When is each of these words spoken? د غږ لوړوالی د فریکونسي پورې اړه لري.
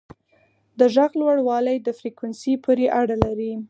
د 0.79 0.81
غږ 0.95 1.11
لوړوالی 1.21 1.77
د 1.81 1.87
فریکونسي 1.99 2.53
پورې 2.63 2.85
اړه 2.99 3.15
لري. 3.25 3.51